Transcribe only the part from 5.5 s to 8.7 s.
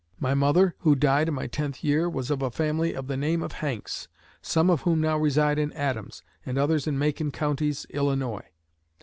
in Adams, and others in Macon Counties, Illinois.